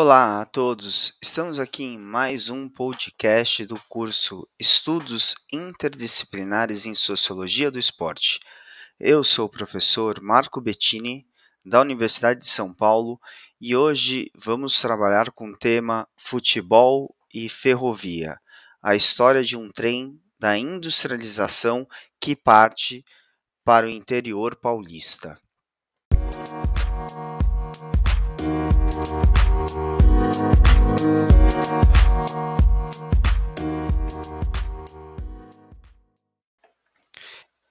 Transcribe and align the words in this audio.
Olá 0.00 0.42
a 0.42 0.44
todos, 0.44 1.18
estamos 1.20 1.58
aqui 1.58 1.82
em 1.82 1.98
mais 1.98 2.48
um 2.48 2.68
podcast 2.68 3.66
do 3.66 3.76
curso 3.88 4.48
Estudos 4.56 5.34
Interdisciplinares 5.52 6.86
em 6.86 6.94
Sociologia 6.94 7.68
do 7.68 7.80
Esporte. 7.80 8.38
Eu 9.00 9.24
sou 9.24 9.46
o 9.46 9.50
professor 9.50 10.22
Marco 10.22 10.60
Bettini, 10.60 11.26
da 11.64 11.80
Universidade 11.80 12.38
de 12.38 12.46
São 12.46 12.72
Paulo, 12.72 13.20
e 13.60 13.74
hoje 13.74 14.30
vamos 14.36 14.80
trabalhar 14.80 15.32
com 15.32 15.48
o 15.48 15.58
tema 15.58 16.06
Futebol 16.16 17.12
e 17.34 17.48
Ferrovia 17.48 18.38
a 18.80 18.94
história 18.94 19.42
de 19.42 19.56
um 19.56 19.68
trem 19.68 20.16
da 20.38 20.56
industrialização 20.56 21.88
que 22.20 22.36
parte 22.36 23.04
para 23.64 23.86
o 23.86 23.90
interior 23.90 24.54
paulista. 24.54 25.36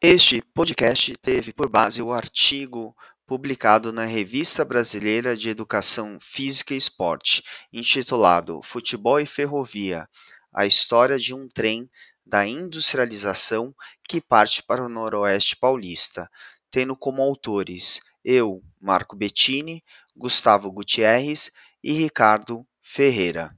Este 0.09 0.41
podcast 0.41 1.17
teve 1.17 1.51
por 1.51 1.67
base 1.67 2.01
o 2.01 2.13
artigo 2.13 2.95
publicado 3.25 3.91
na 3.91 4.05
Revista 4.05 4.63
Brasileira 4.63 5.35
de 5.35 5.49
Educação 5.49 6.17
Física 6.21 6.73
e 6.73 6.77
Esporte, 6.77 7.43
intitulado 7.73 8.61
Futebol 8.63 9.19
e 9.19 9.25
Ferrovia 9.25 10.07
A 10.53 10.65
História 10.65 11.19
de 11.19 11.33
um 11.33 11.49
Trem 11.49 11.89
da 12.25 12.47
Industrialização 12.47 13.75
que 14.07 14.21
parte 14.21 14.63
para 14.63 14.81
o 14.81 14.87
Noroeste 14.87 15.57
Paulista, 15.57 16.31
tendo 16.71 16.95
como 16.95 17.21
autores 17.21 17.99
eu, 18.23 18.63
Marco 18.79 19.13
Bettini, 19.13 19.83
Gustavo 20.15 20.71
Gutierrez 20.71 21.51
e 21.83 21.91
Ricardo 21.91 22.65
Ferreira. 22.81 23.56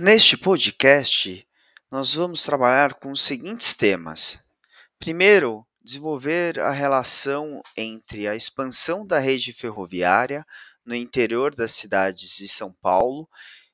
Neste 0.00 0.36
podcast, 0.36 1.44
nós 1.90 2.14
vamos 2.14 2.44
trabalhar 2.44 2.94
com 2.94 3.10
os 3.10 3.20
seguintes 3.20 3.74
temas. 3.74 4.48
Primeiro, 4.96 5.66
desenvolver 5.82 6.60
a 6.60 6.70
relação 6.70 7.60
entre 7.76 8.28
a 8.28 8.36
expansão 8.36 9.04
da 9.04 9.18
rede 9.18 9.52
ferroviária 9.52 10.46
no 10.86 10.94
interior 10.94 11.52
das 11.52 11.72
cidades 11.72 12.36
de 12.36 12.46
São 12.46 12.72
Paulo 12.80 13.28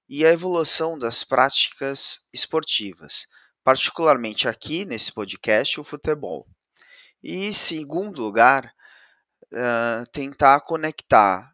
e 0.08 0.24
a 0.24 0.30
evolução 0.30 0.98
das 0.98 1.22
práticas 1.24 2.26
esportivas, 2.32 3.26
particularmente 3.62 4.48
aqui 4.48 4.86
nesse 4.86 5.12
podcast, 5.12 5.78
o 5.78 5.84
futebol. 5.84 6.48
E, 7.22 7.44
em 7.44 7.52
segundo 7.52 8.22
lugar, 8.22 8.72
uh, 9.52 10.10
tentar 10.10 10.62
conectar 10.62 11.52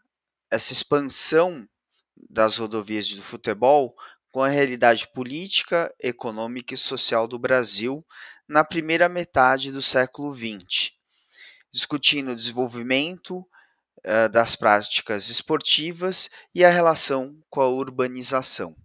essa 0.48 0.72
expansão 0.72 1.68
das 2.28 2.56
rodovias 2.56 3.10
do 3.10 3.22
futebol 3.22 3.96
com 4.30 4.42
a 4.42 4.48
realidade 4.48 5.08
política, 5.08 5.92
econômica 5.98 6.74
e 6.74 6.78
social 6.78 7.26
do 7.26 7.38
Brasil 7.38 8.04
na 8.48 8.64
primeira 8.64 9.08
metade 9.08 9.70
do 9.72 9.82
século 9.82 10.34
XX, 10.34 10.92
discutindo 11.72 12.32
o 12.32 12.36
desenvolvimento 12.36 13.38
uh, 13.38 14.28
das 14.30 14.56
práticas 14.56 15.28
esportivas 15.28 16.30
e 16.54 16.64
a 16.64 16.70
relação 16.70 17.36
com 17.48 17.60
a 17.60 17.68
urbanização. 17.68 18.76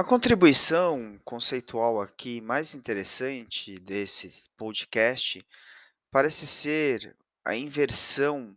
A 0.00 0.02
contribuição 0.02 1.20
conceitual 1.26 2.00
aqui 2.00 2.40
mais 2.40 2.74
interessante 2.74 3.78
desse 3.80 4.48
podcast 4.56 5.46
parece 6.10 6.46
ser 6.46 7.14
a 7.44 7.54
inversão 7.54 8.56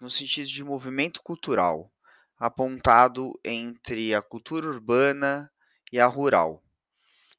no 0.00 0.08
sentido 0.08 0.48
de 0.48 0.64
movimento 0.64 1.22
cultural, 1.22 1.92
apontado 2.38 3.38
entre 3.44 4.14
a 4.14 4.22
cultura 4.22 4.66
urbana 4.66 5.52
e 5.92 6.00
a 6.00 6.06
rural. 6.06 6.64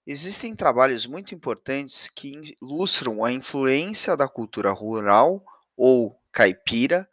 Existem 0.06 0.56
trabalhos 0.56 1.08
muito 1.08 1.34
importantes 1.34 2.08
que 2.08 2.56
ilustram 2.62 3.26
a 3.26 3.32
influência 3.32 4.16
da 4.16 4.30
cultura 4.30 4.72
rural 4.72 5.44
ou 5.76 6.22
caipira 6.32 7.10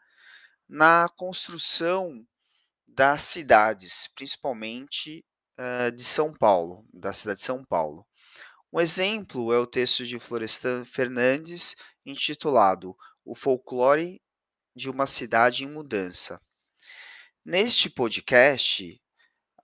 na 0.68 1.08
construção 1.16 2.26
das 2.86 3.22
cidades, 3.22 4.10
principalmente 4.14 5.24
uh, 5.58 5.90
de 5.92 6.04
São 6.04 6.32
Paulo, 6.32 6.86
da 6.92 7.12
cidade 7.12 7.38
de 7.40 7.44
São 7.44 7.64
Paulo. 7.64 8.06
Um 8.72 8.80
exemplo 8.80 9.52
é 9.52 9.58
o 9.58 9.66
texto 9.66 10.04
de 10.04 10.18
Florestan 10.18 10.84
Fernandes, 10.84 11.76
intitulado 12.04 12.96
O 13.24 13.34
Folclore 13.34 14.20
de 14.74 14.90
uma 14.90 15.06
Cidade 15.06 15.64
em 15.64 15.68
Mudança. 15.68 16.40
Neste 17.44 17.88
podcast, 17.88 19.00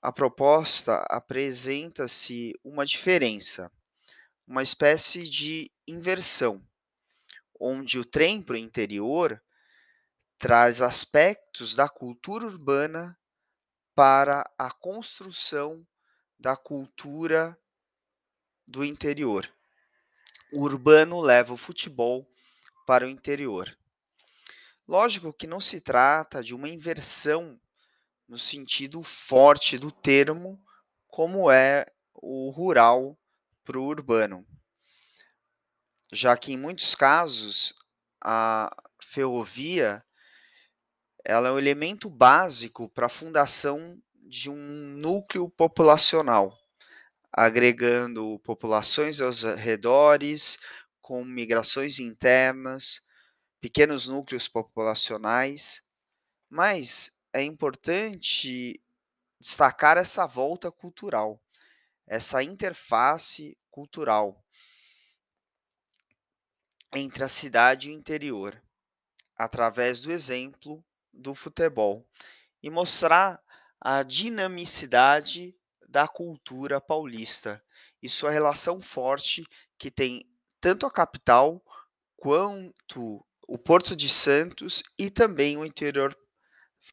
a 0.01 0.11
proposta 0.11 1.05
apresenta-se 1.09 2.53
uma 2.65 2.87
diferença, 2.87 3.71
uma 4.47 4.63
espécie 4.63 5.25
de 5.25 5.71
inversão, 5.87 6.65
onde 7.61 7.99
o 7.99 8.05
trem 8.05 8.43
para 8.43 8.55
o 8.55 8.59
interior 8.59 9.41
traz 10.39 10.81
aspectos 10.83 11.77
da 11.77 11.89
cultura 11.89 12.47
urbana 12.47 13.17
para 13.95 14.51
a 14.59 14.71
construção 14.71 15.87
da 16.39 16.57
cultura 16.57 17.59
do 18.67 18.85
interior. 18.85 19.53
O 20.53 20.63
urbano 20.63 21.21
leva 21.21 21.53
o 21.53 21.57
futebol 21.57 22.29
para 22.87 23.07
o 23.07 23.09
interior. 23.09 23.77
Lógico 24.87 25.33
que 25.33 25.47
não 25.47 25.61
se 25.61 25.81
trata 25.81 26.43
de 26.43 26.55
uma 26.55 26.69
inversão 26.69 27.61
no 28.29 28.39
sentido 28.39 29.03
forte 29.03 29.79
do 29.79 29.93
termo, 29.93 30.63
como 31.07 31.51
é 31.51 31.87
o 32.15 32.51
rural 32.51 33.19
para 33.65 33.79
o 33.79 33.85
urbano, 33.85 34.47
já 36.11 36.37
que 36.37 36.53
em 36.53 36.57
muitos 36.57 36.95
casos 36.95 37.75
a 38.21 38.75
ferrovia 39.01 40.05
ela 41.25 41.49
é 41.49 41.53
o 41.53 41.59
elemento 41.59 42.11
básico 42.11 42.89
para 42.89 43.07
a 43.07 43.11
fundação 43.11 44.01
de 44.15 44.51
um 44.51 44.57
núcleo 44.57 45.49
populacional, 45.49 46.59
agregando 47.33 48.39
populações 48.41 49.21
aos 49.21 49.43
redores, 49.43 50.59
com 51.01 51.25
migrações 51.25 51.99
internas, 51.99 53.03
pequenos 53.61 54.09
núcleos 54.09 54.49
populacionais, 54.49 55.83
mas 56.51 57.19
é 57.33 57.43
importante 57.43 58.83
destacar 59.41 59.97
essa 59.97 60.27
volta 60.27 60.71
cultural, 60.71 61.41
essa 62.07 62.43
interface 62.43 63.57
cultural 63.71 64.43
entre 66.95 67.25
a 67.25 67.29
cidade 67.29 67.89
e 67.89 67.93
o 67.93 67.95
interior, 67.95 68.63
através 69.37 70.03
do 70.03 70.13
exemplo 70.13 70.85
do 71.13 71.35
futebol 71.35 72.07
e 72.63 72.71
mostrar 72.71 73.41
a 73.81 74.03
dinamicidade 74.03 75.55
da 75.89 76.09
cultura 76.09 76.81
paulista 76.81 77.63
e 78.03 78.09
sua 78.09 78.31
relação 78.31 78.81
forte 78.81 79.45
que 79.79 79.91
tem 79.91 80.25
tanto 80.61 80.87
a 80.87 80.91
capital 80.91 81.63
quanto 82.17 83.25
o 83.49 83.59
Porto 83.59 83.97
de 83.97 84.09
Santos 84.09 84.83
e 84.99 85.11
também 85.11 85.57
o 85.57 85.65
interior 85.65 86.17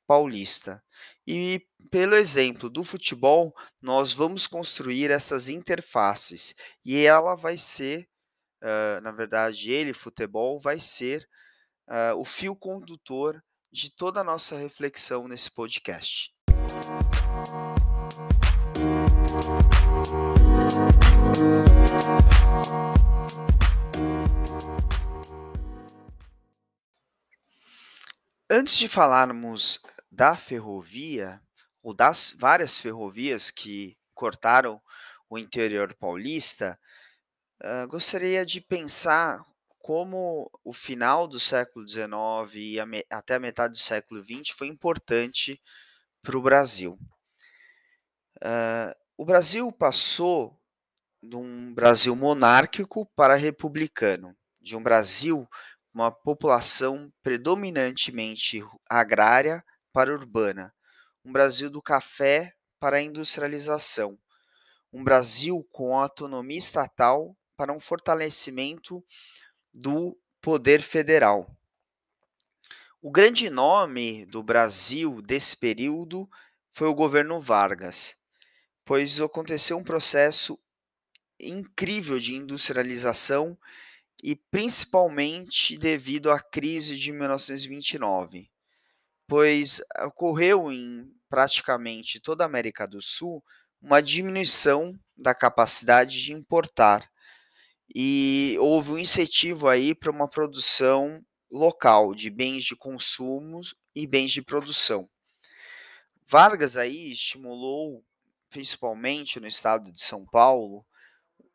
paulista. 0.05 0.83
E 1.25 1.65
pelo 1.91 2.15
exemplo 2.15 2.69
do 2.69 2.83
futebol, 2.83 3.53
nós 3.81 4.11
vamos 4.11 4.47
construir 4.47 5.11
essas 5.11 5.49
interfaces 5.49 6.55
e 6.83 7.03
ela 7.03 7.35
vai 7.35 7.57
ser, 7.57 8.09
uh, 8.63 9.01
na 9.01 9.11
verdade, 9.11 9.71
ele, 9.71 9.93
futebol, 9.93 10.59
vai 10.59 10.79
ser 10.79 11.27
uh, 11.87 12.19
o 12.19 12.25
fio 12.25 12.55
condutor 12.55 13.41
de 13.71 13.89
toda 13.89 14.21
a 14.21 14.23
nossa 14.23 14.57
reflexão 14.57 15.27
nesse 15.27 15.51
podcast. 15.51 16.33
Antes 28.49 28.77
de 28.77 28.87
falarmos 28.87 29.79
da 30.11 30.35
ferrovia, 30.35 31.39
ou 31.83 31.93
das 31.93 32.35
várias 32.37 32.77
ferrovias 32.77 33.51
que 33.51 33.95
cortaram 34.13 34.81
o 35.29 35.37
interior 35.37 35.93
paulista, 35.93 36.79
uh, 37.63 37.87
gostaria 37.87 38.45
de 38.45 38.59
pensar 38.59 39.45
como 39.79 40.51
o 40.63 40.73
final 40.73 41.27
do 41.27 41.39
século 41.39 41.87
XIX 41.87 42.53
e 42.55 42.79
a 42.79 42.85
me 42.85 43.05
até 43.09 43.35
a 43.35 43.39
metade 43.39 43.73
do 43.73 43.79
século 43.79 44.21
XX 44.21 44.49
foi 44.55 44.67
importante 44.67 45.61
para 46.21 46.37
o 46.37 46.41
Brasil. 46.41 46.97
Hã, 48.41 48.93
o 49.17 49.25
Brasil 49.25 49.71
passou 49.71 50.57
de 51.21 51.35
um 51.35 51.73
Brasil 51.73 52.15
monárquico 52.15 53.05
para 53.15 53.35
republicano, 53.35 54.35
de 54.61 54.75
um 54.75 54.83
Brasil 54.83 55.47
uma 55.93 56.11
população 56.11 57.11
predominantemente 57.23 58.63
agrária 58.87 59.63
para 59.91 60.13
urbana, 60.13 60.73
um 61.25 61.31
Brasil 61.31 61.69
do 61.69 61.81
café 61.81 62.53
para 62.79 62.97
a 62.97 63.01
industrialização, 63.01 64.17
um 64.93 65.03
Brasil 65.03 65.67
com 65.71 65.97
autonomia 65.97 66.57
estatal 66.57 67.35
para 67.57 67.73
um 67.73 67.79
fortalecimento 67.79 69.03
do 69.79 70.17
poder 70.41 70.81
federal. 70.81 71.49
O 73.01 73.09
grande 73.09 73.49
nome 73.49 74.25
do 74.25 74.43
Brasil 74.43 75.21
desse 75.21 75.55
período 75.55 76.29
foi 76.69 76.89
o 76.89 76.93
governo 76.93 77.39
Vargas, 77.39 78.19
pois 78.83 79.21
aconteceu 79.21 79.77
um 79.77 79.83
processo 79.83 80.59
incrível 81.39 82.19
de 82.19 82.35
industrialização 82.35 83.57
e 84.21 84.35
principalmente 84.35 85.77
devido 85.77 86.29
à 86.29 86.41
crise 86.41 86.97
de 86.97 87.13
1929, 87.13 88.51
pois 89.25 89.81
ocorreu 90.03 90.69
em 90.69 91.09
praticamente 91.29 92.19
toda 92.19 92.43
a 92.43 92.47
América 92.47 92.85
do 92.85 93.01
Sul 93.01 93.41
uma 93.81 94.01
diminuição 94.01 94.99
da 95.15 95.33
capacidade 95.33 96.21
de 96.21 96.33
importar 96.33 97.09
e 97.93 98.55
houve 98.59 98.91
um 98.91 98.97
incentivo 98.97 99.67
aí 99.67 99.95
para 99.95 100.11
uma 100.11 100.27
produção 100.27 101.23
local 101.49 102.13
de 102.13 102.29
bens 102.29 102.63
de 102.63 102.75
consumo 102.75 103.61
e 103.95 104.05
bens 104.05 104.31
de 104.31 104.41
produção. 104.41 105.09
Vargas 106.27 106.77
aí 106.77 107.11
estimulou, 107.11 108.03
principalmente 108.49 109.39
no 109.39 109.47
estado 109.47 109.91
de 109.91 110.01
São 110.01 110.25
Paulo, 110.25 110.85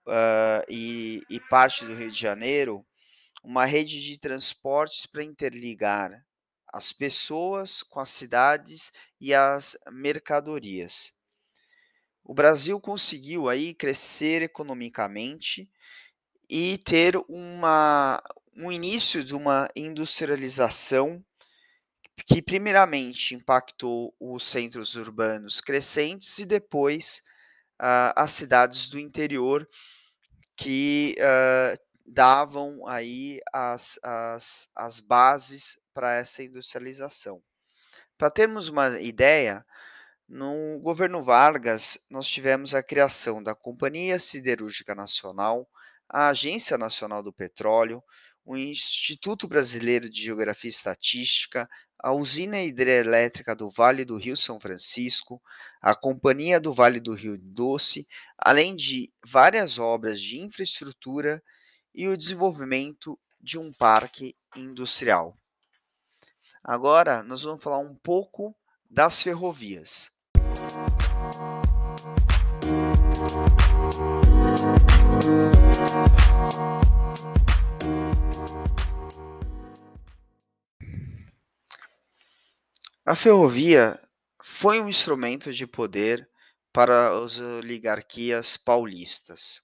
uh, 0.06 0.64
e, 0.69 1.22
e 1.31 1.38
parte 1.40 1.84
do 1.84 1.94
Rio 1.94 2.10
de 2.10 2.19
Janeiro, 2.19 2.84
uma 3.42 3.64
rede 3.64 4.02
de 4.02 4.19
transportes 4.19 5.06
para 5.06 5.22
interligar 5.22 6.25
as 6.72 6.92
pessoas 6.92 7.82
com 7.82 8.00
as 8.00 8.10
cidades 8.10 8.90
e 9.20 9.32
as 9.32 9.78
mercadorias. 9.92 11.12
O 12.25 12.34
Brasil 12.34 12.80
conseguiu 12.80 13.48
aí 13.48 13.75
crescer 13.75 14.42
economicamente 14.42 15.70
e 16.56 16.78
ter 16.78 17.16
uma, 17.28 18.22
um 18.56 18.70
início 18.70 19.24
de 19.24 19.34
uma 19.34 19.68
industrialização 19.74 21.20
que 22.28 22.40
primeiramente 22.40 23.34
impactou 23.34 24.14
os 24.20 24.46
centros 24.46 24.94
urbanos 24.94 25.60
crescentes 25.60 26.38
e 26.38 26.46
depois 26.46 27.22
uh, 27.82 28.14
as 28.14 28.30
cidades 28.30 28.88
do 28.88 29.00
interior 29.00 29.68
que 30.56 31.16
uh, 31.18 31.76
davam 32.06 32.86
aí 32.86 33.40
as, 33.52 33.98
as, 34.04 34.70
as 34.76 35.00
bases 35.00 35.76
para 35.92 36.14
essa 36.14 36.40
industrialização. 36.40 37.42
Para 38.16 38.30
termos 38.30 38.68
uma 38.68 39.00
ideia, 39.00 39.66
no 40.28 40.78
governo 40.78 41.20
Vargas 41.20 41.98
nós 42.08 42.28
tivemos 42.28 42.76
a 42.76 42.82
criação 42.82 43.42
da 43.42 43.56
Companhia 43.56 44.20
Siderúrgica 44.20 44.94
Nacional, 44.94 45.68
a 46.14 46.28
Agência 46.28 46.78
Nacional 46.78 47.25
do 47.25 47.32
Petróleo, 47.32 48.00
o 48.44 48.56
Instituto 48.56 49.49
Brasileiro 49.49 50.08
de 50.08 50.22
Geografia 50.22 50.69
e 50.69 50.70
Estatística, 50.70 51.69
a 51.99 52.12
Usina 52.12 52.62
Hidrelétrica 52.62 53.52
do 53.56 53.69
Vale 53.69 54.05
do 54.05 54.16
Rio 54.16 54.37
São 54.37 54.61
Francisco, 54.61 55.43
a 55.82 55.93
Companhia 55.93 56.61
do 56.61 56.72
Vale 56.72 57.00
do 57.00 57.12
Rio 57.14 57.37
Doce, 57.37 58.06
além 58.38 58.76
de 58.76 59.12
várias 59.26 59.76
obras 59.76 60.20
de 60.20 60.38
infraestrutura 60.38 61.43
e 61.93 62.06
o 62.06 62.16
desenvolvimento 62.16 63.19
de 63.40 63.58
um 63.58 63.72
parque 63.72 64.37
industrial. 64.55 65.37
Agora, 66.62 67.25
nós 67.25 67.43
vamos 67.43 67.61
falar 67.61 67.81
um 67.81 67.96
pouco 67.96 68.55
das 68.88 69.20
ferrovias. 69.20 70.12
A 83.06 83.14
ferrovia 83.14 84.00
foi 84.42 84.81
um 84.81 84.88
instrumento 84.88 85.52
de 85.52 85.66
poder 85.66 86.28
para 86.72 87.16
as 87.16 87.38
oligarquias 87.38 88.56
paulistas. 88.56 89.62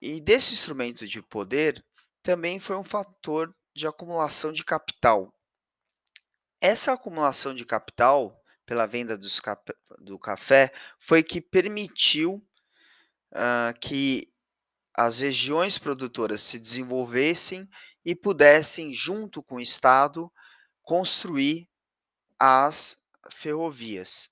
E 0.00 0.20
desse 0.20 0.54
instrumento 0.54 1.06
de 1.06 1.20
poder 1.20 1.84
também 2.22 2.60
foi 2.60 2.76
um 2.76 2.84
fator 2.84 3.54
de 3.74 3.86
acumulação 3.86 4.52
de 4.52 4.64
capital. 4.64 5.34
Essa 6.60 6.92
acumulação 6.92 7.54
de 7.54 7.66
capital 7.66 8.40
pela 8.64 8.86
venda 8.86 9.18
cap 9.42 9.74
do 9.98 10.18
café 10.18 10.72
foi 10.98 11.22
que 11.22 11.40
permitiu 11.40 12.42
uh, 13.34 13.78
que 13.80 14.32
as 14.94 15.20
regiões 15.20 15.76
produtoras 15.76 16.42
se 16.42 16.58
desenvolvessem 16.58 17.68
e 18.04 18.14
pudessem, 18.14 18.92
junto 18.92 19.42
com 19.42 19.56
o 19.56 19.60
Estado, 19.60 20.32
construir 20.82 21.68
as 22.38 22.96
ferrovias. 23.30 24.30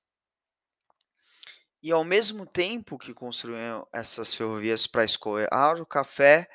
E 1.83 1.91
ao 1.91 2.05
mesmo 2.05 2.47
tempo 2.47 2.97
que 2.97 3.13
construíam 3.13 3.87
essas 3.93 4.35
ferrovias 4.35 4.87
para 4.87 5.05
escoar 5.05 5.81
o 5.81 5.87
café, 5.87 6.49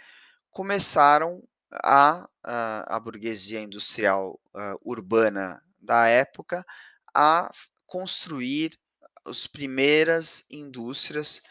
começaram 0.50 1.44
a, 1.84 2.30
a, 2.44 2.96
a 2.96 3.00
burguesia 3.00 3.60
industrial 3.60 4.40
uh, 4.56 4.80
urbana 4.90 5.62
da 5.80 6.08
época 6.08 6.66
a 7.14 7.52
construir 7.86 8.80
as 9.25 9.48
primeiras 9.48 10.46
indústrias 10.50 11.42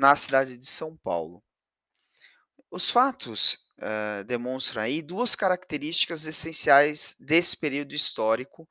na 0.00 0.16
cidade 0.16 0.56
de 0.56 0.64
São 0.64 0.96
Paulo. 0.96 1.44
Os 2.70 2.88
fatos 2.88 3.58
uh, 3.76 4.24
demonstram 4.24 4.82
aí 4.82 5.02
duas 5.02 5.34
características 5.34 6.24
essenciais 6.24 7.14
desse 7.20 7.54
período 7.54 7.92
histórico 7.92 8.66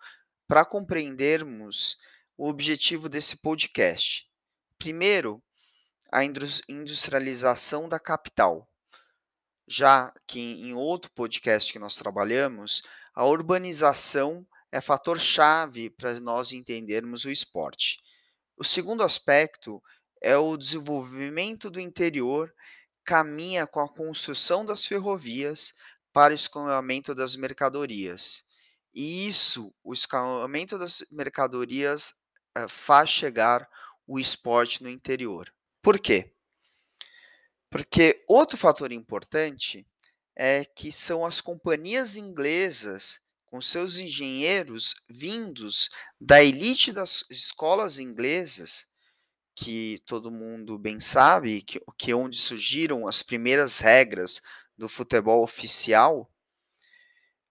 para 0.47 0.65
compreendermos 0.65 1.95
o 2.35 2.49
objetivo 2.49 3.07
desse 3.07 3.37
podcast. 3.37 4.27
Primeiro, 4.79 5.39
a 6.11 6.23
industrialização 6.67 7.87
da 7.87 7.99
capital. 7.99 8.67
Já 9.67 10.11
que 10.25 10.39
em 10.39 10.73
outro 10.73 11.11
podcast 11.11 11.71
que 11.71 11.77
nós 11.77 11.93
trabalhamos, 11.93 12.81
a 13.13 13.23
urbanização 13.23 14.47
é 14.71 14.81
fator 14.81 15.19
chave 15.19 15.91
para 15.91 16.19
nós 16.19 16.51
entendermos 16.53 17.23
o 17.23 17.29
esporte. 17.29 17.99
O 18.57 18.63
segundo 18.63 19.03
aspecto 19.03 19.79
é 20.21 20.37
o 20.37 20.57
desenvolvimento 20.57 21.69
do 21.69 21.79
interior 21.79 22.53
caminha 23.03 23.65
com 23.65 23.79
a 23.79 23.89
construção 23.89 24.65
das 24.65 24.85
ferrovias 24.85 25.73
para 26.13 26.31
o 26.31 26.35
escoamento 26.35 27.15
das 27.15 27.35
mercadorias. 27.35 28.43
E 28.93 29.27
isso, 29.27 29.73
o 29.83 29.93
escalonamento 29.93 30.77
das 30.77 31.05
mercadorias, 31.11 32.13
uh, 32.57 32.67
faz 32.67 33.09
chegar 33.09 33.67
o 34.05 34.19
esporte 34.19 34.83
no 34.83 34.89
interior. 34.89 35.53
Por 35.81 35.99
quê? 35.99 36.33
Porque 37.69 38.23
outro 38.27 38.57
fator 38.57 38.91
importante 38.91 39.87
é 40.35 40.65
que 40.65 40.91
são 40.91 41.25
as 41.25 41.39
companhias 41.39 42.17
inglesas 42.17 43.21
com 43.45 43.61
seus 43.61 43.97
engenheiros 43.97 44.95
vindos 45.07 45.89
da 46.19 46.43
elite 46.43 46.91
das 46.91 47.23
escolas 47.29 47.99
inglesas, 47.99 48.87
que 49.59 50.01
todo 50.05 50.31
mundo 50.31 50.77
bem 50.77 50.99
sabe 50.99 51.61
que, 51.61 51.81
que 51.97 52.11
é 52.11 52.15
onde 52.15 52.37
surgiram 52.37 53.07
as 53.07 53.21
primeiras 53.21 53.79
regras 53.79 54.41
do 54.77 54.87
futebol 54.87 55.43
oficial, 55.43 56.29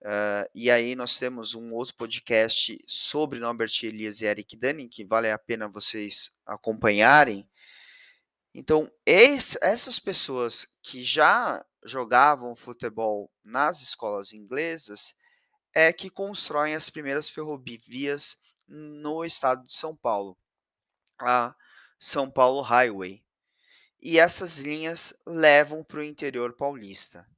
Uh, 0.01 0.47
e 0.55 0.71
aí 0.71 0.95
nós 0.95 1.17
temos 1.17 1.55
um 1.55 1.75
outro 1.75 1.95
podcast 1.97 2.79
sobre 2.87 3.41
Norbert 3.41 3.73
Elias 3.83 4.21
e 4.21 4.27
Eric 4.27 4.57
Dunning, 4.57 4.89
que 4.89 5.05
vale 5.05 5.29
a 5.29 5.37
pena 5.37 5.69
vocês 5.69 6.37
acompanharem. 6.47 7.49
Então, 8.55 8.91
essas 9.05 9.99
pessoas 9.99 10.67
que 10.83 11.03
já 11.03 11.65
jogavam 11.85 12.55
futebol 12.55 13.31
nas 13.45 13.83
escolas 13.83 14.33
inglesas 14.33 15.17
é 15.75 15.93
que 15.93 16.09
constroem 16.09 16.75
as 16.75 16.89
primeiras 16.89 17.29
ferrovias 17.29 18.41
no 18.69 19.25
estado 19.25 19.65
de 19.65 19.73
São 19.73 19.97
Paulo, 19.97 20.37
a 21.21 21.55
São 21.99 22.31
Paulo 22.31 22.61
Highway. 22.61 23.25
E 24.01 24.19
essas 24.19 24.59
linhas 24.59 25.13
levam 25.27 25.83
para 25.83 25.99
o 25.99 26.05
interior 26.05 26.53
paulista. 26.53 27.29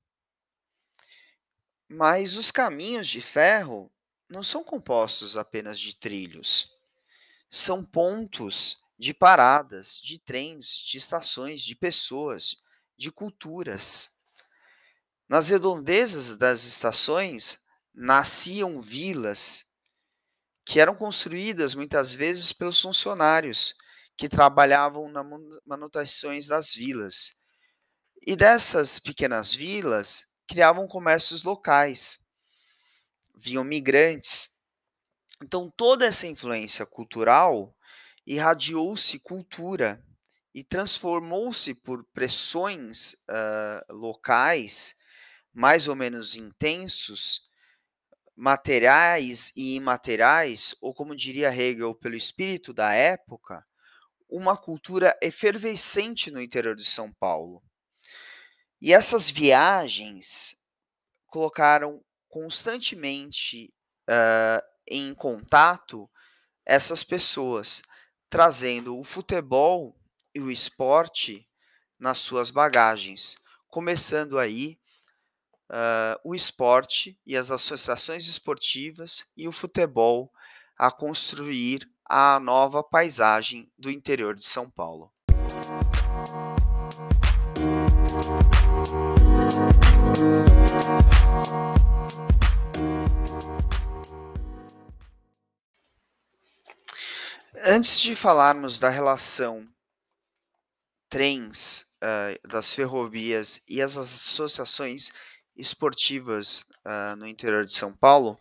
Mas 1.88 2.36
os 2.36 2.50
caminhos 2.50 3.08
de 3.08 3.20
ferro 3.20 3.90
não 4.28 4.42
são 4.42 4.62
compostos 4.62 5.36
apenas 5.36 5.80
de 5.80 5.96
trilhos. 5.96 6.70
São 7.48 7.84
pontos 7.84 8.80
de 8.98 9.14
paradas, 9.14 9.98
de 9.98 10.18
trens, 10.18 10.78
de 10.78 10.98
estações, 10.98 11.62
de 11.62 11.74
pessoas, 11.74 12.56
de 12.96 13.10
culturas. 13.10 14.14
Nas 15.26 15.48
redondezas 15.48 16.36
das 16.36 16.64
estações 16.64 17.58
nasciam 17.94 18.80
vilas 18.80 19.72
que 20.64 20.78
eram 20.78 20.94
construídas 20.94 21.74
muitas 21.74 22.12
vezes 22.12 22.52
pelos 22.52 22.80
funcionários 22.80 23.74
que 24.20 24.28
trabalhavam 24.28 25.08
nas 25.08 25.24
manutenções 25.64 26.46
das 26.46 26.74
vilas. 26.74 27.38
E 28.20 28.36
dessas 28.36 28.98
pequenas 28.98 29.54
vilas 29.54 30.26
criavam 30.46 30.86
comércios 30.86 31.42
locais. 31.42 32.22
Vinham 33.34 33.64
migrantes. 33.64 34.60
Então 35.42 35.72
toda 35.74 36.04
essa 36.04 36.26
influência 36.26 36.84
cultural 36.84 37.74
irradiou-se 38.26 39.18
cultura 39.20 40.04
e 40.54 40.62
transformou-se 40.62 41.72
por 41.76 42.04
pressões 42.12 43.14
uh, 43.14 43.90
locais 43.94 44.96
mais 45.50 45.88
ou 45.88 45.96
menos 45.96 46.36
intensos, 46.36 47.40
materiais 48.36 49.50
e 49.56 49.76
imateriais, 49.76 50.74
ou 50.82 50.92
como 50.92 51.16
diria 51.16 51.48
Hegel, 51.48 51.94
pelo 51.94 52.14
espírito 52.14 52.74
da 52.74 52.92
época, 52.92 53.64
uma 54.30 54.56
cultura 54.56 55.16
efervescente 55.20 56.30
no 56.30 56.40
interior 56.40 56.76
de 56.76 56.84
São 56.84 57.12
Paulo. 57.12 57.62
E 58.80 58.92
essas 58.92 59.28
viagens 59.28 60.56
colocaram 61.26 62.02
constantemente 62.28 63.72
uh, 64.08 64.62
em 64.86 65.12
contato 65.14 66.08
essas 66.64 67.02
pessoas, 67.02 67.82
trazendo 68.28 68.98
o 68.98 69.04
futebol 69.04 69.98
e 70.34 70.40
o 70.40 70.50
esporte 70.50 71.48
nas 71.98 72.18
suas 72.18 72.50
bagagens, 72.50 73.36
começando 73.68 74.38
aí 74.38 74.78
uh, 75.70 76.18
o 76.24 76.34
esporte 76.34 77.18
e 77.26 77.36
as 77.36 77.50
associações 77.50 78.26
esportivas 78.26 79.30
e 79.36 79.46
o 79.46 79.52
futebol 79.52 80.32
a 80.76 80.90
construir 80.90 81.86
a 82.12 82.40
nova 82.40 82.82
paisagem 82.82 83.70
do 83.78 83.88
interior 83.88 84.34
de 84.34 84.44
São 84.44 84.68
Paulo. 84.68 85.12
Antes 97.64 98.00
de 98.00 98.16
falarmos 98.16 98.80
da 98.80 98.88
relação 98.88 99.64
trens 101.08 101.82
uh, 102.02 102.48
das 102.48 102.74
ferrovias 102.74 103.62
e 103.68 103.80
as 103.80 103.96
associações 103.96 105.12
esportivas 105.56 106.62
uh, 106.84 107.14
no 107.16 107.28
interior 107.28 107.64
de 107.64 107.72
São 107.72 107.96
Paulo, 107.96 108.36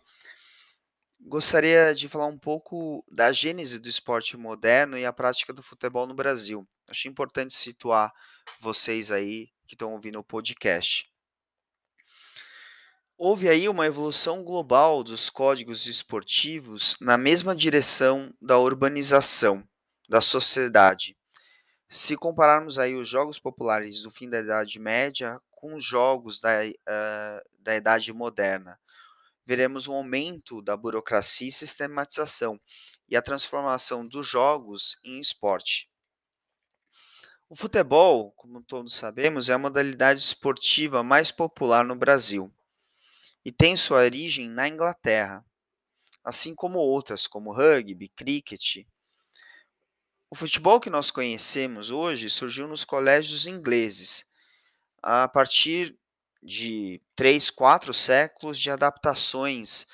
gostaria 1.20 1.94
de 1.94 2.08
falar 2.08 2.26
um 2.26 2.38
pouco 2.38 3.04
da 3.10 3.32
gênese 3.32 3.78
do 3.78 3.88
esporte 3.88 4.36
moderno 4.36 4.98
e 4.98 5.04
a 5.04 5.12
prática 5.12 5.52
do 5.52 5.62
futebol 5.62 6.06
no 6.06 6.14
Brasil. 6.14 6.66
Acho 6.88 7.08
importante 7.08 7.54
situar 7.54 8.12
vocês 8.60 9.10
aí 9.10 9.48
que 9.66 9.74
estão 9.74 9.92
ouvindo 9.92 10.18
o 10.18 10.24
podcast. 10.24 11.08
Houve 13.16 13.48
aí 13.48 13.68
uma 13.68 13.86
evolução 13.86 14.42
global 14.42 15.04
dos 15.04 15.28
códigos 15.28 15.86
esportivos 15.86 16.96
na 17.00 17.18
mesma 17.18 17.54
direção 17.54 18.32
da 18.40 18.58
urbanização 18.58 19.62
da 20.08 20.20
sociedade. 20.20 21.16
Se 21.88 22.16
compararmos 22.16 22.78
aí 22.78 22.94
os 22.94 23.08
jogos 23.08 23.38
populares 23.38 24.02
do 24.02 24.10
fim 24.10 24.28
da 24.28 24.40
Idade 24.40 24.78
Média 24.78 25.38
com 25.50 25.74
os 25.74 25.84
jogos 25.84 26.40
da, 26.40 26.64
uh, 26.64 27.48
da 27.58 27.76
Idade 27.76 28.12
Moderna, 28.12 28.80
veremos 29.50 29.88
um 29.88 29.94
aumento 29.94 30.62
da 30.62 30.76
burocracia 30.76 31.48
e 31.48 31.50
sistematização 31.50 32.56
e 33.08 33.16
a 33.16 33.20
transformação 33.20 34.06
dos 34.06 34.24
jogos 34.24 34.96
em 35.02 35.18
esporte. 35.18 35.90
O 37.48 37.56
futebol, 37.56 38.30
como 38.36 38.62
todos 38.62 38.94
sabemos, 38.94 39.48
é 39.48 39.54
a 39.54 39.58
modalidade 39.58 40.20
esportiva 40.20 41.02
mais 41.02 41.32
popular 41.32 41.84
no 41.84 41.96
Brasil 41.96 42.48
e 43.44 43.50
tem 43.50 43.76
sua 43.76 44.04
origem 44.04 44.48
na 44.48 44.68
Inglaterra, 44.68 45.44
assim 46.22 46.54
como 46.54 46.78
outras, 46.78 47.26
como 47.26 47.52
rugby, 47.52 48.08
cricket. 48.08 48.86
O 50.30 50.36
futebol 50.36 50.78
que 50.78 50.88
nós 50.88 51.10
conhecemos 51.10 51.90
hoje 51.90 52.30
surgiu 52.30 52.68
nos 52.68 52.84
colégios 52.84 53.48
ingleses, 53.48 54.26
a 55.02 55.26
partir 55.26 55.98
de 56.42 57.00
três, 57.14 57.50
quatro 57.50 57.92
séculos 57.92 58.58
de 58.58 58.70
adaptações 58.70 59.86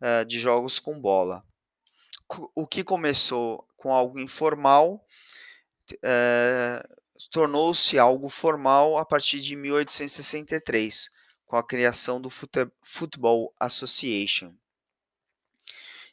uh, 0.00 0.24
de 0.26 0.38
jogos 0.38 0.78
com 0.78 1.00
bola. 1.00 1.44
O 2.54 2.66
que 2.66 2.82
começou 2.82 3.66
com 3.76 3.92
algo 3.92 4.18
informal 4.18 5.04
uh, 5.92 7.04
tornou-se 7.30 7.98
algo 7.98 8.28
formal 8.28 8.98
a 8.98 9.04
partir 9.04 9.40
de 9.40 9.54
1863, 9.54 11.10
com 11.46 11.56
a 11.56 11.62
criação 11.62 12.20
do 12.20 12.30
Football 12.82 13.54
Association. 13.60 14.54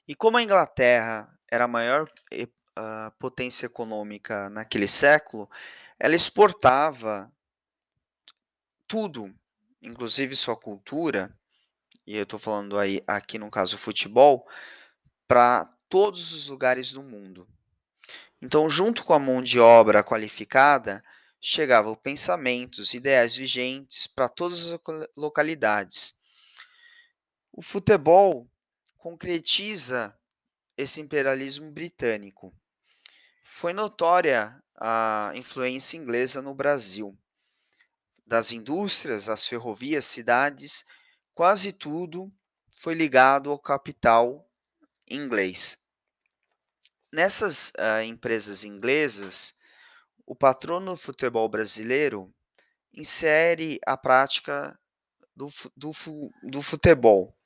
E 0.08 0.14
como 0.14 0.38
a 0.38 0.44
Inglaterra 0.44 1.34
era 1.50 1.66
a 1.66 1.68
maior 1.68 2.08
uh, 2.34 3.12
potência 3.18 3.66
econômica 3.66 4.50
naquele 4.50 4.88
século, 4.88 5.50
ela 6.00 6.16
exportava 6.16 7.32
tudo, 8.88 9.34
inclusive 9.82 10.36
sua 10.36 10.56
cultura, 10.56 11.36
e 12.06 12.16
eu 12.16 12.24
estou 12.24 12.40
falando 12.40 12.78
aí 12.78 13.04
aqui 13.08 13.38
no 13.38 13.50
caso 13.50 13.78
futebol, 13.78 14.48
para 15.28 15.66
todos 15.90 16.34
os 16.34 16.48
lugares 16.48 16.92
do 16.92 17.04
mundo. 17.04 17.48
Então, 18.42 18.70
junto 18.70 19.04
com 19.04 19.14
a 19.14 19.20
mão 19.20 19.42
de 19.42 19.60
obra 19.60 20.04
qualificada, 20.04 21.04
chegavam 21.40 21.96
pensamentos, 21.96 22.94
ideias 22.94 23.36
vigentes 23.36 24.08
para 24.08 24.30
todas 24.30 24.68
as 24.68 24.80
localidades. 25.16 26.16
O 27.52 27.62
futebol 27.62 28.50
concretiza 28.98 30.18
esse 30.78 31.02
imperialismo 31.02 31.72
britânico. 31.72 32.54
Foi 33.44 33.74
notória 33.74 34.62
a 34.76 35.32
influência 35.36 35.98
inglesa 35.98 36.42
no 36.42 36.56
Brasil. 36.56 37.18
Das 38.32 38.54
indústrias, 38.54 39.28
as 39.28 39.46
ferrovias, 39.46 40.06
cidades, 40.06 40.86
quase 41.34 41.74
tudo 41.74 42.32
foi 42.80 42.94
ligado 42.94 43.52
ao 43.52 43.60
capital 43.60 44.50
inglês. 45.06 45.78
Nessas 47.12 47.72
uh, 47.72 48.02
empresas 48.06 48.64
inglesas, 48.64 49.54
o 50.26 50.34
patrono 50.34 50.92
do 50.92 50.98
futebol 50.98 51.50
brasileiro 51.50 52.34
insere 52.94 53.82
a 53.86 53.98
prática 53.98 54.80
do, 55.36 55.50
do, 55.76 55.92
do 56.42 56.62
futebol. 56.62 57.38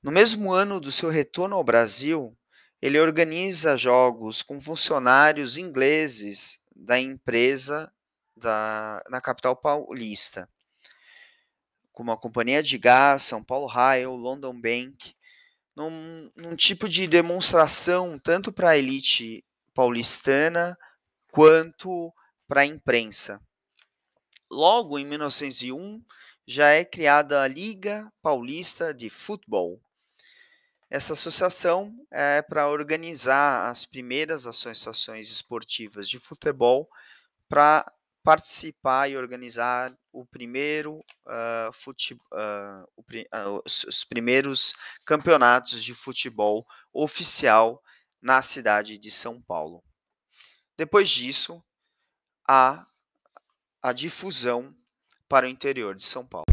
No 0.00 0.12
mesmo 0.12 0.52
ano 0.52 0.78
do 0.78 0.92
seu 0.92 1.10
retorno 1.10 1.56
ao 1.56 1.64
Brasil, 1.64 2.38
ele 2.80 3.00
organiza 3.00 3.76
jogos 3.76 4.42
com 4.42 4.60
funcionários 4.60 5.58
ingleses 5.58 6.64
da 6.72 7.00
empresa 7.00 7.92
da, 8.36 9.02
na 9.08 9.20
capital 9.20 9.56
paulista, 9.56 10.48
como 11.92 12.10
a 12.10 12.16
Companhia 12.16 12.62
de 12.62 12.76
Gás, 12.76 13.22
São 13.22 13.42
Paulo 13.42 13.66
Rail, 13.66 14.12
London 14.12 14.60
Bank, 14.60 15.14
num, 15.74 16.30
num 16.36 16.56
tipo 16.56 16.88
de 16.88 17.06
demonstração 17.06 18.18
tanto 18.18 18.52
para 18.52 18.70
a 18.70 18.78
elite 18.78 19.44
paulistana 19.72 20.76
quanto 21.30 22.12
para 22.46 22.62
a 22.62 22.66
imprensa. 22.66 23.40
Logo, 24.50 24.98
em 24.98 25.04
1901, 25.04 26.04
já 26.46 26.68
é 26.68 26.84
criada 26.84 27.42
a 27.42 27.48
Liga 27.48 28.12
Paulista 28.22 28.92
de 28.92 29.08
Futebol. 29.10 29.80
Essa 30.90 31.14
associação 31.14 31.92
é 32.10 32.42
para 32.42 32.68
organizar 32.68 33.68
as 33.68 33.84
primeiras 33.84 34.46
associações 34.46 35.30
esportivas 35.30 36.08
de 36.08 36.20
futebol 36.20 36.88
para 37.48 37.90
participar 38.24 39.10
e 39.10 39.16
organizar 39.18 39.94
o 40.10 40.24
primeiro 40.24 41.04
uh, 41.26 41.70
fute, 41.72 42.14
uh, 42.14 42.88
o, 42.96 43.02
uh, 43.02 43.62
os, 43.64 43.84
os 43.84 44.02
primeiros 44.02 44.72
campeonatos 45.04 45.84
de 45.84 45.94
futebol 45.94 46.66
oficial 46.90 47.82
na 48.22 48.40
cidade 48.40 48.96
de 48.96 49.10
São 49.10 49.42
Paulo. 49.42 49.84
Depois 50.74 51.10
disso, 51.10 51.62
há 52.48 52.86
a 53.82 53.92
difusão 53.92 54.74
para 55.28 55.44
o 55.44 55.48
interior 55.48 55.94
de 55.94 56.04
São 56.04 56.26
Paulo. 56.26 56.46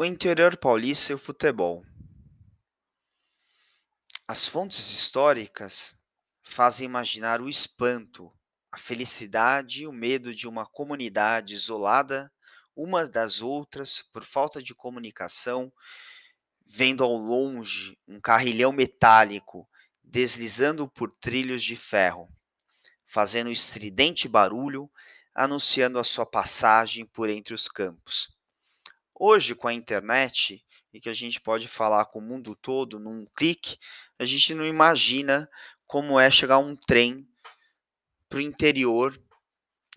O 0.00 0.04
interior 0.06 0.56
paulista 0.56 1.12
e 1.12 1.14
o 1.14 1.18
futebol. 1.18 1.84
As 4.26 4.46
fontes 4.46 4.90
históricas 4.90 5.94
fazem 6.42 6.86
imaginar 6.86 7.42
o 7.42 7.50
espanto, 7.50 8.32
a 8.72 8.78
felicidade 8.78 9.82
e 9.82 9.86
o 9.86 9.92
medo 9.92 10.34
de 10.34 10.48
uma 10.48 10.64
comunidade 10.64 11.52
isolada 11.52 12.32
uma 12.74 13.06
das 13.06 13.42
outras 13.42 14.00
por 14.00 14.24
falta 14.24 14.62
de 14.62 14.74
comunicação, 14.74 15.70
vendo 16.64 17.04
ao 17.04 17.14
longe 17.14 17.94
um 18.08 18.18
carrilhão 18.18 18.72
metálico 18.72 19.68
deslizando 20.02 20.88
por 20.88 21.12
trilhos 21.12 21.62
de 21.62 21.76
ferro, 21.76 22.26
fazendo 23.04 23.50
estridente 23.50 24.26
barulho, 24.26 24.90
anunciando 25.34 25.98
a 25.98 26.04
sua 26.04 26.24
passagem 26.24 27.04
por 27.04 27.28
entre 27.28 27.52
os 27.52 27.68
campos. 27.68 28.39
Hoje, 29.22 29.54
com 29.54 29.68
a 29.68 29.74
internet, 29.74 30.64
e 30.94 30.98
que 30.98 31.10
a 31.10 31.12
gente 31.12 31.38
pode 31.42 31.68
falar 31.68 32.06
com 32.06 32.20
o 32.20 32.22
mundo 32.22 32.56
todo 32.56 32.98
num 32.98 33.26
clique, 33.36 33.76
a 34.18 34.24
gente 34.24 34.54
não 34.54 34.64
imagina 34.64 35.46
como 35.86 36.18
é 36.18 36.30
chegar 36.30 36.56
um 36.56 36.74
trem 36.74 37.28
para 38.30 38.38
o 38.38 38.40
interior 38.40 39.22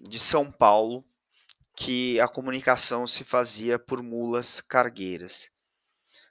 de 0.02 0.20
São 0.20 0.52
Paulo, 0.52 1.06
que 1.74 2.20
a 2.20 2.28
comunicação 2.28 3.08
se 3.08 3.24
fazia 3.24 3.80
por 3.80 4.04
mulas 4.04 4.60
cargueiras. 4.60 5.50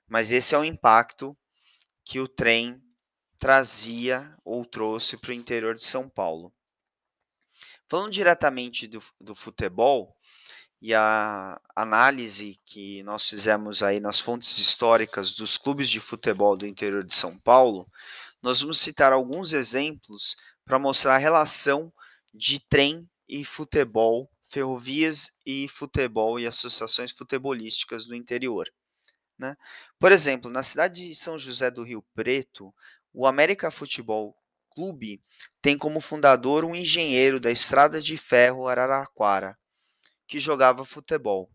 Mas 0.07 0.31
esse 0.31 0.55
é 0.55 0.59
o 0.59 0.65
impacto 0.65 1.35
que 2.05 2.21
o 2.21 2.29
trem 2.29 2.79
trazia 3.39 4.37
ou 4.45 4.67
trouxe 4.67 5.17
para 5.17 5.31
o 5.31 5.35
interior 5.35 5.75
de 5.75 5.83
São 5.83 6.11
Paulo. 6.11 6.53
Falando 7.89 8.13
diretamente 8.13 8.87
do, 8.87 9.03
do 9.19 9.35
futebol, 9.35 10.15
e 10.83 10.93
a 10.93 11.61
análise 11.77 12.61
que 12.67 13.05
nós 13.05 13.29
fizemos 13.29 13.85
aí 13.85 14.01
nas 14.01 14.19
fontes 14.19 14.59
históricas 14.59 15.33
dos 15.33 15.57
clubes 15.57 15.89
de 15.89 16.01
futebol 16.01 16.57
do 16.57 16.67
interior 16.67 17.05
de 17.05 17.15
São 17.15 17.39
Paulo, 17.39 17.89
nós 18.43 18.61
vamos 18.61 18.81
citar 18.81 19.13
alguns 19.13 19.53
exemplos 19.53 20.37
para 20.65 20.81
mostrar 20.81 21.15
a 21.15 21.19
relação 21.19 21.93
de 22.35 22.59
trem 22.59 23.09
e 23.29 23.45
futebol, 23.45 24.29
ferrovias 24.51 25.39
e 25.47 25.69
futebol 25.69 26.41
e 26.41 26.49
associações 26.49 27.13
futebolísticas 27.13 28.05
do 28.05 28.17
interior. 28.17 28.69
Né? 29.39 29.57
Por 30.01 30.11
exemplo, 30.11 30.51
na 30.51 30.65
cidade 30.65 31.07
de 31.07 31.15
São 31.15 31.39
José 31.39 31.71
do 31.71 31.85
Rio 31.85 32.05
Preto, 32.13 32.75
o 33.15 33.25
América 33.25 33.71
Futebol 33.71 34.37
Clube 34.69 35.23
tem 35.61 35.79
como 35.79 36.01
fundador 36.01 36.65
um 36.65 36.75
engenheiro 36.75 37.39
da 37.39 37.53
Estrada 37.53 38.03
de 38.03 38.17
Ferro 38.17 38.67
Araraquara, 38.67 39.57
que 40.33 40.39
jogava 40.39 40.83
futebol. 40.83 41.51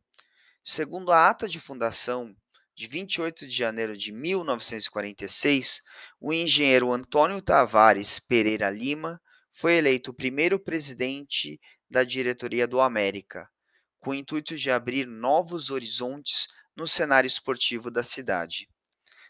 Segundo 0.64 1.12
a 1.12 1.28
ata 1.28 1.50
de 1.50 1.60
fundação 1.60 2.36
de 2.76 2.86
28 2.86 3.48
de 3.48 3.56
janeiro 3.56 3.98
de 3.98 4.12
1946, 4.12 5.82
o 6.22 6.32
engenheiro 6.32 6.92
Antônio 6.92 7.42
Tavares 7.42 8.20
Pereira 8.20 8.70
Lima 8.70 9.20
foi 9.52 9.78
eleito 9.78 10.12
o 10.12 10.14
primeiro 10.14 10.60
presidente 10.60 11.60
da 11.90 12.04
diretoria 12.04 12.68
do 12.68 12.80
América, 12.80 13.50
com 13.98 14.12
o 14.12 14.14
intuito 14.14 14.56
de 14.56 14.70
abrir 14.70 15.08
novos 15.08 15.72
horizontes 15.72 16.48
no 16.76 16.86
cenário 16.86 17.28
esportivo 17.28 17.90
da 17.90 18.04
cidade. 18.04 18.70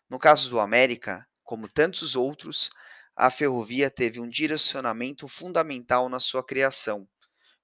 No 0.10 0.20
caso 0.20 0.50
do 0.50 0.60
América, 0.60 1.26
como 1.42 1.70
tantos 1.70 2.18
outros, 2.18 2.70
a 3.16 3.30
ferrovia 3.30 3.90
teve 3.90 4.20
um 4.20 4.28
direcionamento 4.28 5.26
fundamental 5.26 6.10
na 6.10 6.20
sua 6.20 6.46
criação, 6.46 7.08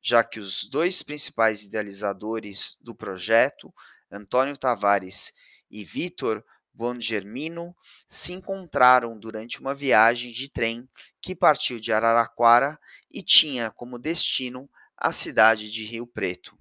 já 0.03 0.21
que 0.21 0.37
os 0.37 0.65
dois 0.65 1.01
principais 1.01 1.63
idealizadores 1.63 2.77
do 2.81 2.93
projeto, 2.93 3.73
Antônio 4.11 4.57
Tavares 4.57 5.31
e 5.71 5.85
Vitor 5.85 6.43
Bongermino, 6.73 7.73
se 8.09 8.33
encontraram 8.33 9.17
durante 9.17 9.61
uma 9.61 9.73
viagem 9.73 10.33
de 10.33 10.49
trem 10.49 10.89
que 11.21 11.33
partiu 11.33 11.79
de 11.79 11.93
Araraquara 11.93 12.77
e 13.09 13.23
tinha 13.23 13.71
como 13.71 13.97
destino 13.97 14.69
a 14.97 15.13
cidade 15.13 15.71
de 15.71 15.85
Rio 15.85 16.05
Preto. 16.05 16.57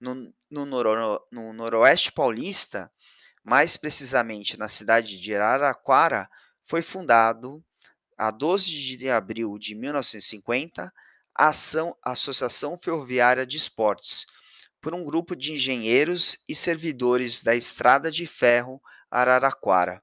No, 0.00 0.34
no, 0.50 0.66
noro, 0.66 1.24
no 1.30 1.52
noroeste 1.52 2.10
paulista, 2.10 2.90
mais 3.44 3.76
precisamente 3.76 4.58
na 4.58 4.66
cidade 4.66 5.20
de 5.20 5.34
Araraquara, 5.34 6.28
foi 6.64 6.82
fundado, 6.82 7.64
a 8.18 8.32
12 8.32 8.96
de 8.96 9.10
abril 9.10 9.56
de 9.58 9.74
1950, 9.76 10.92
Ação, 11.38 11.96
Associação 12.02 12.78
Ferroviária 12.78 13.46
de 13.46 13.56
Esportes, 13.56 14.26
por 14.80 14.94
um 14.94 15.04
grupo 15.04 15.36
de 15.36 15.52
engenheiros 15.52 16.42
e 16.48 16.54
servidores 16.54 17.42
da 17.42 17.54
Estrada 17.54 18.10
de 18.10 18.26
Ferro 18.26 18.80
Araraquara. 19.10 20.02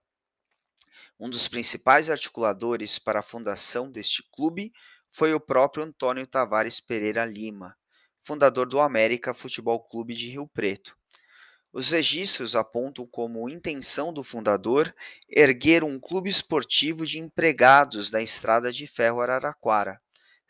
Um 1.20 1.30
dos 1.30 1.48
principais 1.48 2.10
articuladores 2.10 3.00
para 3.00 3.22
a 3.22 3.24
fundação 3.24 3.90
deste 3.90 4.24
clube 4.32 4.72
foi 5.10 5.34
o 5.34 5.40
próprio 5.40 5.84
Antônio 5.84 6.28
Tavares 6.28 6.80
Pereira 6.80 7.26
Lima, 7.26 7.76
fundador 8.22 8.68
do 8.68 8.80
América 8.80 9.34
Futebol 9.34 9.80
Clube 9.80 10.14
de 10.14 10.30
Rio 10.30 10.48
Preto. 10.48 10.96
Os 11.72 11.90
registros 11.90 12.56
apontam 12.56 13.08
como 13.08 13.50
intenção 13.50 14.14
do 14.14 14.24
fundador 14.24 14.94
erguer 15.28 15.84
um 15.84 16.00
clube 16.00 16.30
esportivo 16.30 17.06
de 17.06 17.18
empregados 17.18 18.12
da 18.12 18.22
Estrada 18.22 18.72
de 18.72 18.86
Ferro 18.86 19.22
Araraquara, 19.22 20.00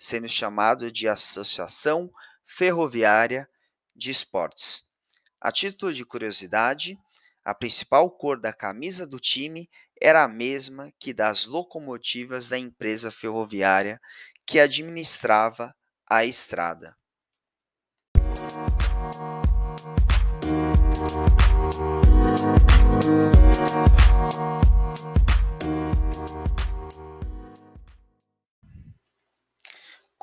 sendo 0.04 0.28
chamado 0.28 0.92
de 0.92 1.08
Associação 1.08 2.12
Ferroviária 2.46 3.50
de 3.96 4.12
Esportes. 4.12 4.92
A 5.40 5.50
título 5.50 5.94
de 5.94 6.04
curiosidade, 6.04 7.00
a 7.42 7.56
principal 7.56 8.12
cor 8.12 8.38
da 8.38 8.52
camisa 8.52 9.08
do 9.08 9.18
time 9.18 9.70
era 10.02 10.26
a 10.26 10.28
mesma 10.28 10.92
que 11.00 11.14
das 11.14 11.46
locomotivas 11.46 12.50
da 12.50 12.60
empresa 12.60 13.12
ferroviária 13.12 13.98
que 14.46 14.60
administrava 14.60 15.74
a 16.06 16.26
estrada. 16.26 16.98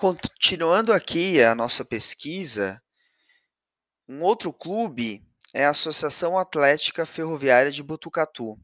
Continuando 0.00 0.94
aqui 0.94 1.42
a 1.42 1.54
nossa 1.54 1.84
pesquisa, 1.84 2.82
um 4.08 4.22
outro 4.22 4.50
clube 4.50 5.22
é 5.52 5.66
a 5.66 5.70
Associação 5.72 6.38
Atlética 6.38 7.04
Ferroviária 7.04 7.70
de 7.70 7.82
Botucatu. 7.82 8.58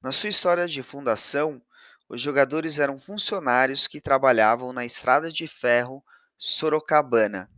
Na 0.00 0.12
sua 0.12 0.28
história 0.28 0.68
de 0.68 0.80
fundação, 0.80 1.60
os 2.08 2.20
jogadores 2.20 2.78
eram 2.78 3.00
funcionários 3.00 3.88
que 3.88 4.00
trabalhavam 4.00 4.72
na 4.72 4.84
estrada 4.84 5.28
de 5.28 5.48
ferro 5.48 6.04
Sorocabana. 6.38 7.50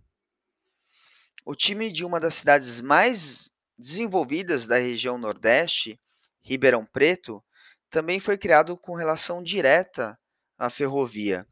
O 1.44 1.55
time 1.55 1.92
de 1.92 2.07
uma 2.07 2.18
das 2.18 2.33
cidades 2.33 2.81
mais 2.81 3.51
desenvolvidas 3.77 4.66
da 4.66 4.79
região 4.79 5.18
Nordeste, 5.18 6.01
Ribeirão 6.40 6.87
Preto, 6.87 7.44
também 7.90 8.18
foi 8.18 8.38
criado 8.38 8.75
com 8.75 8.94
relação 8.94 9.42
direta 9.42 10.18
à 10.57 10.70
ferrovia. 10.70 11.46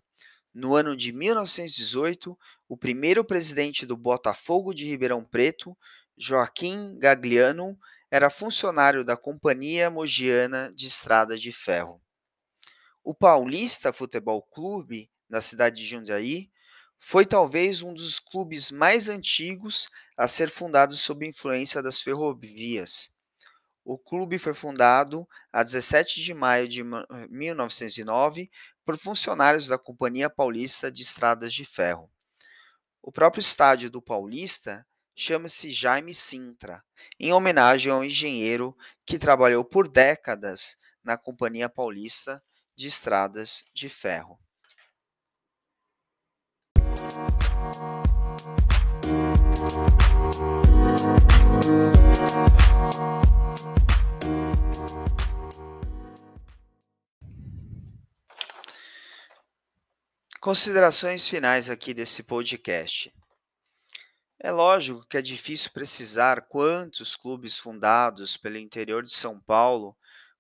No 0.52 0.74
ano 0.74 0.96
de 0.96 1.12
1918, 1.12 2.36
o 2.68 2.76
primeiro 2.76 3.24
presidente 3.24 3.86
do 3.86 3.96
Botafogo 3.96 4.74
de 4.74 4.84
Ribeirão 4.84 5.24
Preto, 5.24 5.76
Joaquim 6.16 6.98
Gagliano, 6.98 7.78
era 8.10 8.28
funcionário 8.28 9.04
da 9.04 9.16
Companhia 9.16 9.90
Mogiana 9.90 10.70
de 10.74 10.86
Estrada 10.86 11.38
de 11.38 11.52
Ferro. 11.52 12.02
O 13.04 13.14
Paulista 13.14 13.92
Futebol 13.92 14.42
Clube, 14.42 15.08
da 15.28 15.40
cidade 15.40 15.76
de 15.76 15.86
Jundiaí, 15.86 16.50
foi 16.98 17.24
talvez 17.24 17.80
um 17.80 17.94
dos 17.94 18.18
clubes 18.18 18.70
mais 18.70 19.08
antigos 19.08 19.88
a 20.16 20.28
ser 20.28 20.50
fundado 20.50 20.96
sob 20.96 21.26
influência 21.26 21.82
das 21.82 22.00
ferrovias. 22.00 23.16
O 23.84 23.98
clube 23.98 24.38
foi 24.38 24.52
fundado 24.52 25.26
a 25.50 25.62
17 25.62 26.20
de 26.20 26.34
maio 26.34 26.68
de 26.68 26.82
1909 27.30 28.50
por 28.84 28.96
funcionários 28.96 29.68
da 29.68 29.78
Companhia 29.78 30.30
Paulista 30.30 30.90
de 30.90 31.02
Estradas 31.02 31.52
de 31.52 31.64
Ferro. 31.64 32.10
O 33.02 33.10
próprio 33.10 33.40
estádio 33.40 33.90
do 33.90 34.02
Paulista 34.02 34.86
chama-se 35.14 35.70
Jaime 35.70 36.14
Sintra, 36.14 36.82
em 37.18 37.32
homenagem 37.32 37.92
ao 37.92 38.04
engenheiro 38.04 38.76
que 39.06 39.18
trabalhou 39.18 39.64
por 39.64 39.88
décadas 39.88 40.76
na 41.02 41.16
Companhia 41.16 41.68
Paulista 41.68 42.42
de 42.76 42.88
Estradas 42.88 43.64
de 43.74 43.88
Ferro. 43.88 44.38
Considerações 60.40 61.28
finais 61.28 61.68
aqui 61.68 61.92
desse 61.92 62.22
podcast. 62.22 63.12
É 64.38 64.50
lógico 64.50 65.06
que 65.06 65.18
é 65.18 65.20
difícil 65.20 65.70
precisar 65.70 66.46
quantos 66.48 67.14
clubes 67.14 67.58
fundados 67.58 68.38
pelo 68.38 68.56
interior 68.56 69.02
de 69.02 69.12
São 69.12 69.38
Paulo 69.38 69.94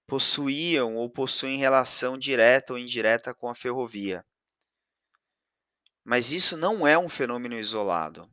possuíam 0.06 0.96
ou 0.96 1.10
possuem 1.10 1.58
relação 1.58 2.16
direta 2.16 2.72
ou 2.72 2.78
indireta 2.78 3.34
com 3.34 3.46
a 3.46 3.54
ferrovia. 3.54 4.24
Mas 6.02 6.32
isso 6.32 6.56
não 6.56 6.86
é 6.86 6.98
um 6.98 7.10
fenômeno 7.10 7.58
isolado. 7.58 8.26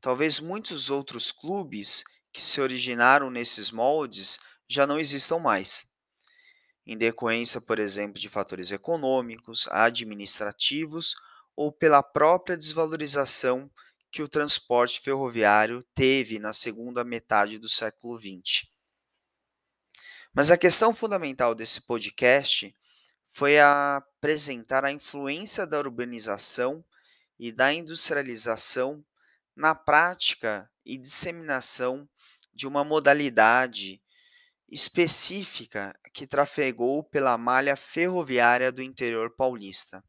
Talvez 0.00 0.40
muitos 0.40 0.88
outros 0.88 1.30
clubes 1.30 2.04
que 2.32 2.42
se 2.42 2.58
originaram 2.58 3.30
nesses 3.30 3.70
moldes 3.70 4.38
já 4.66 4.86
não 4.86 4.98
existam 4.98 5.38
mais, 5.38 5.91
em 6.86 6.96
decorrência, 6.96 7.60
por 7.60 7.78
exemplo, 7.78 8.20
de 8.20 8.28
fatores 8.28 8.72
econômicos, 8.72 9.68
administrativos 9.70 11.14
ou 11.54 11.70
pela 11.70 12.02
própria 12.02 12.56
desvalorização 12.56 13.70
que 14.10 14.22
o 14.22 14.28
transporte 14.28 15.00
ferroviário 15.00 15.82
teve 15.94 16.38
na 16.38 16.52
segunda 16.52 17.04
metade 17.04 17.58
do 17.58 17.68
século 17.68 18.18
XX. 18.18 18.68
Mas 20.34 20.50
a 20.50 20.58
questão 20.58 20.94
fundamental 20.94 21.54
desse 21.54 21.80
podcast 21.82 22.74
foi 23.30 23.58
apresentar 23.58 24.84
a 24.84 24.92
influência 24.92 25.66
da 25.66 25.78
urbanização 25.78 26.84
e 27.38 27.50
da 27.50 27.72
industrialização 27.72 29.04
na 29.56 29.74
prática 29.74 30.70
e 30.84 30.98
disseminação 30.98 32.08
de 32.52 32.66
uma 32.66 32.84
modalidade 32.84 34.02
específica 34.72 35.94
que 36.14 36.26
trafegou 36.26 37.04
pela 37.04 37.36
malha 37.36 37.76
ferroviária 37.76 38.72
do 38.72 38.82
interior 38.82 39.36
paulista. 39.36 40.02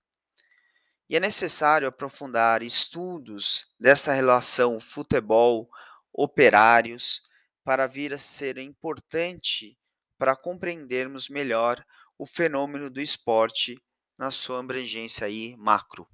E 1.10 1.18
é 1.18 1.20
necessário 1.20 1.86
aprofundar 1.86 2.64
estudos 2.64 3.68
dessa 3.78 4.14
relação 4.14 4.80
futebol-operários 4.80 7.22
para 7.62 7.88
vir 7.88 8.14
a 8.14 8.18
ser 8.18 8.58
importante 8.58 9.78
para 10.18 10.34
compreendermos 10.34 11.28
melhor 11.28 11.84
o 12.18 12.26
fenômeno 12.26 12.90
do 12.90 13.02
esporte 13.02 13.78
na 14.18 14.32
sua 14.32 14.62
abrangência 14.62 15.28
aí 15.28 15.58
macro. 15.58 16.08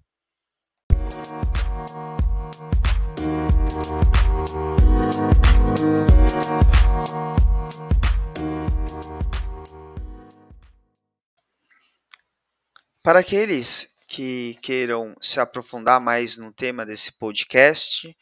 Para 13.10 13.22
aqueles 13.22 13.98
que 14.08 14.54
queiram 14.62 15.16
se 15.20 15.40
aprofundar 15.40 16.00
mais 16.00 16.38
no 16.38 16.54
tema 16.54 16.86
desse 16.86 17.14
podcast, 17.14 18.16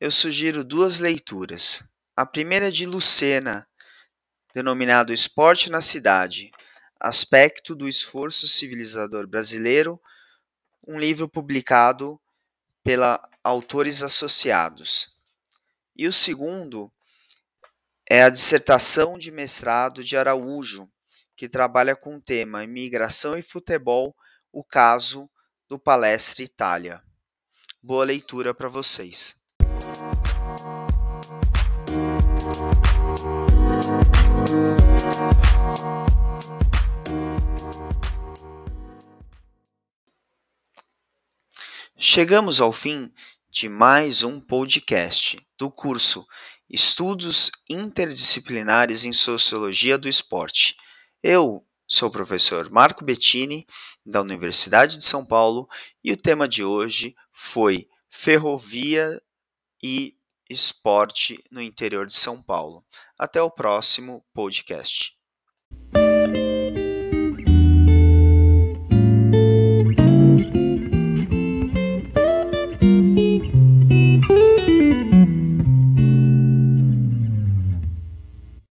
eu 0.00 0.10
sugiro 0.10 0.64
duas 0.64 0.98
leituras. 0.98 1.94
A 2.16 2.26
primeira 2.26 2.66
é 2.66 2.70
de 2.72 2.86
Lucena, 2.86 3.68
denominado 4.52 5.12
Esporte 5.12 5.70
na 5.70 5.80
Cidade, 5.80 6.50
Aspecto 6.98 7.72
do 7.76 7.86
Esforço 7.88 8.48
Civilizador 8.48 9.28
Brasileiro, 9.28 9.96
um 10.88 10.98
livro 10.98 11.28
publicado 11.28 12.20
pela 12.82 13.22
Autores 13.44 14.02
Associados. 14.02 15.16
E 15.94 16.08
o 16.08 16.12
segundo 16.12 16.92
é 18.10 18.24
a 18.24 18.28
dissertação 18.28 19.16
de 19.16 19.30
mestrado 19.30 20.02
de 20.02 20.16
Araújo, 20.16 20.90
que 21.36 21.48
trabalha 21.48 21.94
com 21.94 22.16
o 22.16 22.20
tema 22.20 22.64
Imigração 22.64 23.36
e 23.36 23.42
Futebol, 23.42 24.16
o 24.50 24.64
caso 24.64 25.28
do 25.68 25.78
Palestra 25.78 26.42
Itália. 26.42 27.02
Boa 27.82 28.04
leitura 28.04 28.54
para 28.54 28.68
vocês. 28.68 29.36
Chegamos 41.98 42.60
ao 42.60 42.72
fim 42.72 43.12
de 43.50 43.68
mais 43.68 44.22
um 44.22 44.40
podcast 44.40 45.38
do 45.58 45.70
curso 45.70 46.26
Estudos 46.68 47.50
Interdisciplinares 47.68 49.04
em 49.04 49.12
Sociologia 49.12 49.96
do 49.98 50.08
Esporte. 50.08 50.76
Eu 51.22 51.66
sou 51.88 52.08
o 52.08 52.12
professor 52.12 52.70
Marco 52.70 53.04
Bettini, 53.04 53.66
da 54.04 54.20
Universidade 54.20 54.96
de 54.96 55.04
São 55.04 55.24
Paulo, 55.24 55.68
e 56.02 56.12
o 56.12 56.16
tema 56.16 56.48
de 56.48 56.64
hoje 56.64 57.14
foi 57.32 57.88
Ferrovia 58.10 59.20
e 59.82 60.16
Esporte 60.48 61.42
no 61.50 61.60
interior 61.60 62.06
de 62.06 62.16
São 62.16 62.40
Paulo. 62.42 62.84
Até 63.18 63.42
o 63.42 63.50
próximo 63.50 64.24
podcast. 64.32 65.16